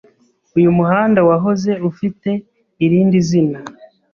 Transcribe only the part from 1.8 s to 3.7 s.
ufite irindi zina.